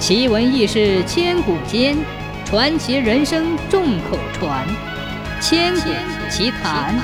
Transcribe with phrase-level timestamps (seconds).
[0.00, 1.94] 奇闻异事千古间，
[2.46, 4.66] 传奇人生众口传。
[5.42, 5.90] 千古
[6.30, 6.98] 奇谈。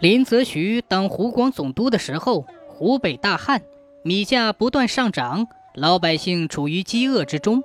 [0.00, 3.60] 林则徐当湖广总督的时候，湖北大旱，
[4.02, 7.62] 米价不断上涨，老百姓处于饥饿之中。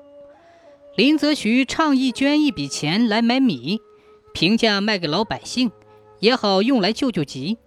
[0.97, 3.79] 林则徐倡议捐一笔钱来买米，
[4.33, 5.71] 平价卖给老百姓，
[6.19, 7.57] 也好用来救救急。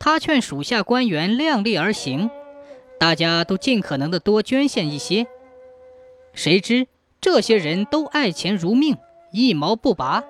[0.00, 2.28] 他劝属下官员量力而行。
[2.98, 5.26] 大家都尽可能的多捐献一些，
[6.32, 6.86] 谁知
[7.20, 8.96] 这些人都爱钱如命，
[9.32, 10.24] 一毛不拔，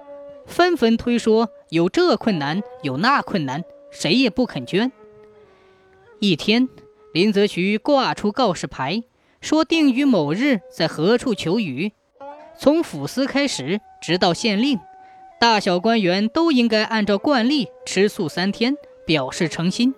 [0.47, 4.91] 纷纷推说有这困难，有那困难，谁也不肯捐。
[6.19, 6.69] 一天，
[7.13, 9.05] 林则徐挂出告示牌，
[9.41, 11.93] 说定于某日在何处求雨，
[12.59, 14.81] 从府司开始，直到县令，
[15.39, 19.95] 大小官员都应该按照惯例吃素三天，表示诚心。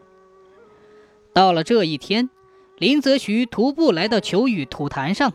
[1.33, 2.29] 到了这一天。
[2.79, 5.33] 林则徐徒步来到求雨土坛上，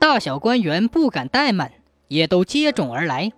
[0.00, 1.72] 大小官员不敢怠慢，
[2.08, 3.32] 也都接踵而来。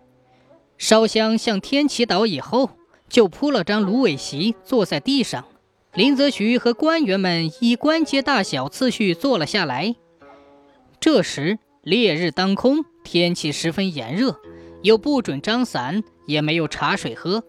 [0.78, 2.70] 烧香向天祈祷以后，
[3.08, 5.44] 就铺了张芦苇席坐在地上。
[5.92, 9.94] 林则徐和官员们依官阶大小次序坐了下来。
[10.98, 14.40] 这时烈日当空，天气十分炎热，
[14.82, 17.44] 又不准张伞，也没有茶水喝，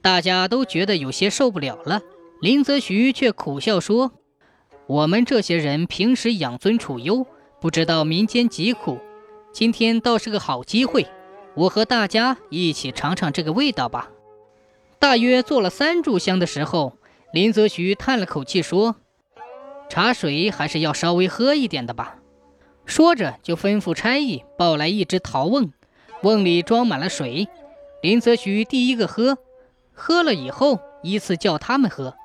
[0.00, 2.00] 大家都觉得有些受不了了。
[2.40, 4.12] 林则徐却苦笑说。
[4.90, 7.24] 我们这些人平时养尊处优，
[7.60, 8.98] 不知道民间疾苦。
[9.52, 11.06] 今天倒是个好机会，
[11.54, 14.10] 我和大家一起尝尝这个味道吧。
[14.98, 16.96] 大约做了三炷香的时候，
[17.32, 18.96] 林则徐叹了口气说
[19.88, 22.16] ：“茶水还是要稍微喝一点的吧。”
[22.84, 25.72] 说着就吩咐差役抱来一只陶瓮，
[26.22, 27.48] 瓮里装满了水。
[28.02, 29.38] 林则徐第一个喝，
[29.92, 32.16] 喝了以后依次叫他们喝。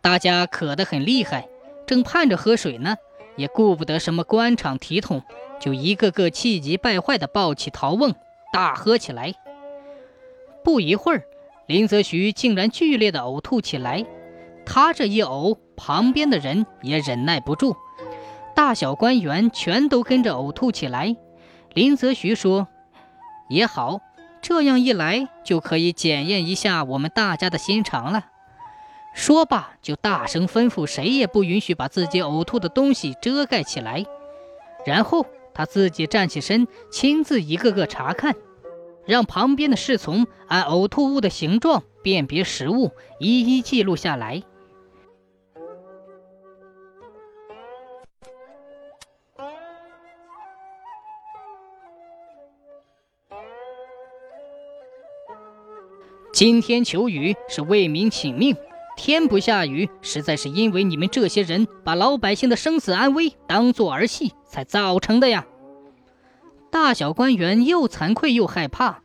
[0.00, 1.48] 大家渴得很厉害。
[1.86, 2.96] 正盼着喝水呢，
[3.36, 5.22] 也顾不得什么官场体统，
[5.60, 8.14] 就一个个气急败坏地抱起陶瓮
[8.52, 9.34] 大喝起来。
[10.64, 11.22] 不一会儿，
[11.66, 14.04] 林则徐竟然剧烈地呕吐起来。
[14.64, 17.76] 他这一呕，旁边的人也忍耐不住，
[18.54, 21.16] 大小官员全都跟着呕吐起来。
[21.72, 22.66] 林则徐说
[23.48, 24.00] ：“也好，
[24.42, 28.24] 这样一来就可以检验一下我们大家的心肠了。”
[29.16, 34.04] 说罢，就大声吩咐谁也不允许把自己呕吐的东西遮盖起来。
[34.84, 38.36] 然后他自己站起身，亲自一个个查看，
[39.06, 44.42] 让旁边的侍从按呕吐物的形状辨别食物，一一记录下来。
[56.34, 58.54] 今天求雨是为民请命。
[58.96, 65.46] 天不下雨，实在是因为你们这些人把老百姓的生死安危当作儿戏才造成的呀！
[66.72, 69.02] 大小官员又惭愧又害怕，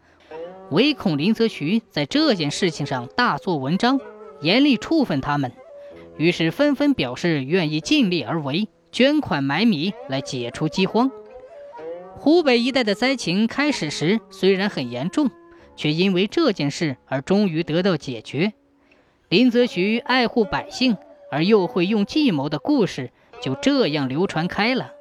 [0.72, 4.00] 唯恐林则徐在这件事情上大做文章，
[4.42, 5.52] 严厉处分他们，
[6.18, 11.12] 于是纷纷表示愿意尽力而为，捐款买米来解除饥荒。
[12.16, 15.30] 湖北一带的灾情开始时虽然很严重，
[15.76, 18.54] 却因为这件事而终于得到解决。
[19.32, 20.98] 林则徐爱护百姓，
[21.32, 23.12] 而又会用计谋的故事，
[23.42, 24.92] 就这样流传开了。